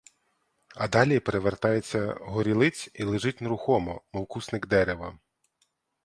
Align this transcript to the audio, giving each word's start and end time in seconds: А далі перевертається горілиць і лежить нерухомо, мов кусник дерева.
А 0.75 0.87
далі 0.87 1.19
перевертається 1.19 2.13
горілиць 2.21 2.89
і 2.93 3.03
лежить 3.03 3.41
нерухомо, 3.41 4.01
мов 4.13 4.27
кусник 4.27 4.67
дерева. 4.67 5.19